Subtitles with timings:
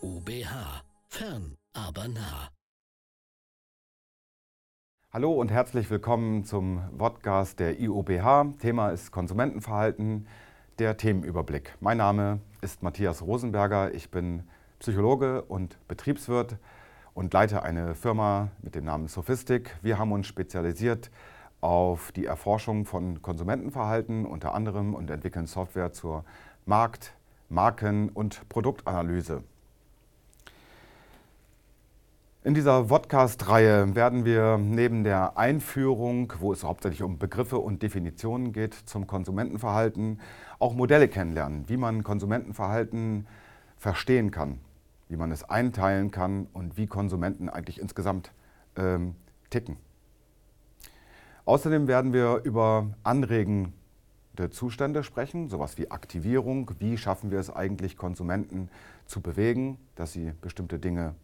[0.00, 0.84] IUBH.
[1.08, 2.48] Fern, aber nah.
[5.12, 8.54] Hallo und herzlich willkommen zum Podcast der IUBH.
[8.60, 10.28] Thema ist Konsumentenverhalten,
[10.78, 11.74] der Themenüberblick.
[11.80, 13.92] Mein Name ist Matthias Rosenberger.
[13.92, 14.44] Ich bin
[14.78, 16.58] Psychologe und Betriebswirt
[17.14, 19.76] und leite eine Firma mit dem Namen Sophistic.
[19.82, 21.10] Wir haben uns spezialisiert
[21.60, 26.24] auf die Erforschung von Konsumentenverhalten unter anderem und entwickeln Software zur
[26.66, 27.16] Markt-,
[27.48, 29.42] Marken- und Produktanalyse.
[32.44, 38.52] In dieser Podcast-Reihe werden wir neben der Einführung, wo es hauptsächlich um Begriffe und Definitionen
[38.52, 40.20] geht zum Konsumentenverhalten,
[40.60, 43.26] auch Modelle kennenlernen, wie man Konsumentenverhalten
[43.76, 44.60] verstehen kann,
[45.08, 48.30] wie man es einteilen kann und wie Konsumenten eigentlich insgesamt
[48.76, 49.16] ähm,
[49.50, 49.76] ticken.
[51.44, 53.72] Außerdem werden wir über anregende
[54.52, 56.70] Zustände sprechen, sowas wie Aktivierung.
[56.78, 58.70] Wie schaffen wir es eigentlich, Konsumenten
[59.06, 61.16] zu bewegen, dass sie bestimmte Dinge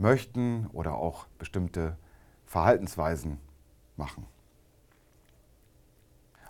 [0.00, 1.96] möchten oder auch bestimmte
[2.46, 3.38] Verhaltensweisen
[3.96, 4.26] machen.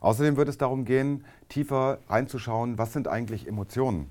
[0.00, 4.10] Außerdem wird es darum gehen, tiefer reinzuschauen, was sind eigentlich Emotionen,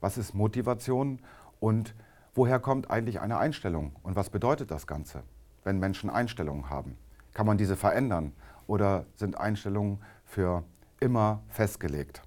[0.00, 1.20] was ist Motivation
[1.60, 1.94] und
[2.34, 5.22] woher kommt eigentlich eine Einstellung und was bedeutet das Ganze,
[5.62, 6.96] wenn Menschen Einstellungen haben.
[7.32, 8.32] Kann man diese verändern
[8.66, 10.64] oder sind Einstellungen für
[10.98, 12.22] immer festgelegt?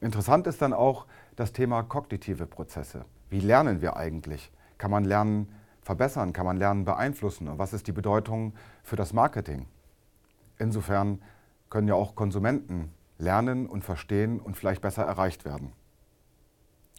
[0.00, 3.04] Interessant ist dann auch das Thema kognitive Prozesse.
[3.30, 4.52] Wie lernen wir eigentlich?
[4.84, 5.48] Kann man Lernen
[5.80, 6.34] verbessern?
[6.34, 7.48] Kann man Lernen beeinflussen?
[7.48, 9.64] Und was ist die Bedeutung für das Marketing?
[10.58, 11.22] Insofern
[11.70, 15.72] können ja auch Konsumenten lernen und verstehen und vielleicht besser erreicht werden.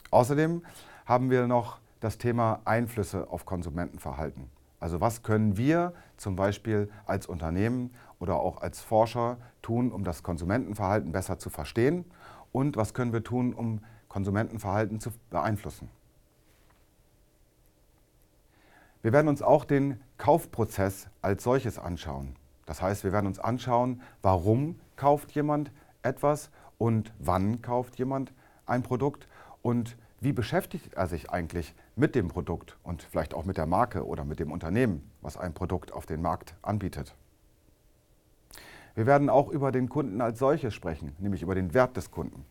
[0.10, 0.64] Außerdem
[1.06, 4.50] haben wir noch das Thema Einflüsse auf Konsumentenverhalten.
[4.80, 10.24] Also was können wir zum Beispiel als Unternehmen oder auch als Forscher tun, um das
[10.24, 12.06] Konsumentenverhalten besser zu verstehen
[12.52, 15.88] und was können wir tun, um Konsumentenverhalten zu beeinflussen.
[19.06, 22.36] Wir werden uns auch den Kaufprozess als solches anschauen.
[22.66, 25.72] Das heißt, wir werden uns anschauen, warum kauft jemand
[26.02, 26.50] etwas
[26.80, 28.34] und wann kauft jemand
[28.66, 29.28] ein Produkt
[29.62, 34.08] und wie beschäftigt er sich eigentlich mit dem Produkt und vielleicht auch mit der Marke
[34.08, 37.14] oder mit dem Unternehmen, was ein Produkt auf den Markt anbietet.
[38.96, 42.44] Wir werden auch über den Kunden als solches sprechen, nämlich über den Wert des Kunden.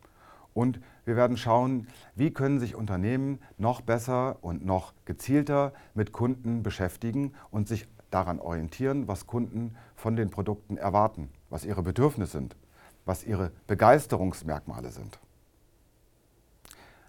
[0.54, 6.62] Und wir werden schauen, wie können sich Unternehmen noch besser und noch gezielter mit Kunden
[6.62, 12.56] beschäftigen und sich daran orientieren, was Kunden von den Produkten erwarten, was ihre Bedürfnisse sind,
[13.04, 15.18] was ihre Begeisterungsmerkmale sind.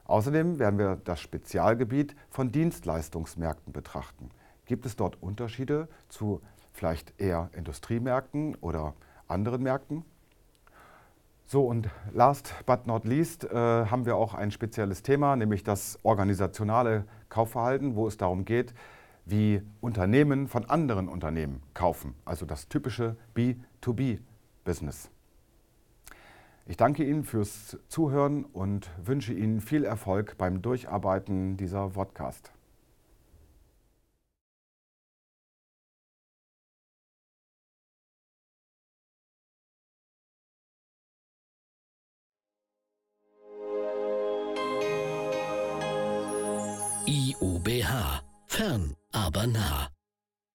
[0.05, 4.29] Außerdem werden wir das Spezialgebiet von Dienstleistungsmärkten betrachten.
[4.65, 6.41] Gibt es dort Unterschiede zu
[6.73, 8.93] vielleicht eher Industriemärkten oder
[9.27, 10.03] anderen Märkten?
[11.55, 15.97] So, und last but not least äh, haben wir auch ein spezielles Thema, nämlich das
[16.03, 18.73] organisationale Kaufverhalten, wo es darum geht,
[19.23, 25.09] wie Unternehmen von anderen Unternehmen kaufen, also das typische B2B-Business.
[26.65, 32.51] Ich danke Ihnen fürs Zuhören und wünsche Ihnen viel Erfolg beim Durcharbeiten dieser Podcast.
[47.07, 48.21] IUBH.
[48.47, 49.94] Fern, aber nah.